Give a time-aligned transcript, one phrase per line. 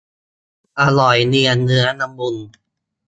[0.79, 2.35] อร่อยเนียนเนื้อละมุน